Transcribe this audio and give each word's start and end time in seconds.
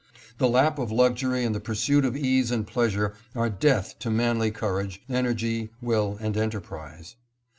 The 0.39 0.49
lap 0.49 0.79
of 0.79 0.91
luxury 0.91 1.45
and 1.45 1.53
the 1.53 1.59
pursuit 1.59 2.05
of 2.05 2.17
ease 2.17 2.49
and 2.49 2.65
pleasure 2.65 3.13
are 3.35 3.51
death 3.51 3.99
to 3.99 4.09
manly 4.09 4.49
courage, 4.49 5.03
energy, 5.07 5.69
will, 5.79 6.17
and 6.19 6.35
enterprise. 6.35 7.17